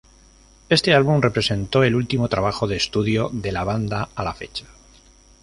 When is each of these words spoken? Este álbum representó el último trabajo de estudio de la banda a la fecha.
Este 0.69 0.95
álbum 0.95 1.21
representó 1.21 1.83
el 1.83 1.93
último 1.93 2.27
trabajo 2.27 2.65
de 2.67 2.75
estudio 2.75 3.29
de 3.31 3.51
la 3.51 3.63
banda 3.63 4.09
a 4.15 4.23
la 4.23 4.33
fecha. 4.33 4.65